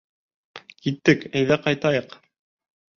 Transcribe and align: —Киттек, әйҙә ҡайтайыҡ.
—Киттек, 0.87 1.27
әйҙә 1.43 1.61
ҡайтайыҡ. 1.69 2.21